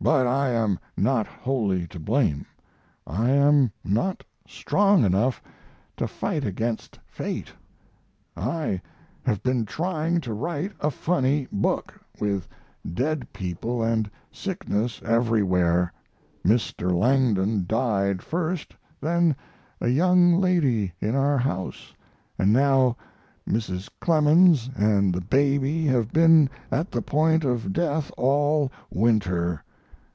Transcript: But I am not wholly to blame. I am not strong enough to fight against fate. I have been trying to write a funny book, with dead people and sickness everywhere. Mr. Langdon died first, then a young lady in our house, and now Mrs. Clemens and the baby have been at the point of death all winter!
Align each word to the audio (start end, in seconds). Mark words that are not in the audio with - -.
But 0.00 0.28
I 0.28 0.50
am 0.50 0.78
not 0.96 1.26
wholly 1.26 1.88
to 1.88 1.98
blame. 1.98 2.46
I 3.04 3.30
am 3.30 3.72
not 3.84 4.22
strong 4.46 5.04
enough 5.04 5.42
to 5.96 6.06
fight 6.06 6.44
against 6.44 7.00
fate. 7.04 7.52
I 8.36 8.80
have 9.24 9.42
been 9.42 9.64
trying 9.64 10.20
to 10.20 10.32
write 10.32 10.70
a 10.78 10.92
funny 10.92 11.48
book, 11.50 12.00
with 12.20 12.46
dead 12.94 13.32
people 13.32 13.82
and 13.82 14.08
sickness 14.30 15.02
everywhere. 15.04 15.92
Mr. 16.46 16.96
Langdon 16.96 17.66
died 17.66 18.22
first, 18.22 18.76
then 19.00 19.34
a 19.80 19.88
young 19.88 20.40
lady 20.40 20.92
in 21.00 21.16
our 21.16 21.38
house, 21.38 21.92
and 22.38 22.52
now 22.52 22.96
Mrs. 23.50 23.90
Clemens 24.00 24.70
and 24.76 25.12
the 25.12 25.20
baby 25.20 25.86
have 25.86 26.12
been 26.12 26.48
at 26.70 26.92
the 26.92 27.02
point 27.02 27.42
of 27.42 27.72
death 27.72 28.12
all 28.16 28.70
winter! 28.92 29.64